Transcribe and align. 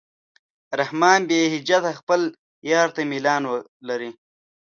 رحمان 0.79 1.19
بېحجته 1.29 1.91
خپل 1.99 2.21
یار 2.71 2.87
ته 2.95 3.01
میلان 3.11 3.41
لري. 3.87 4.09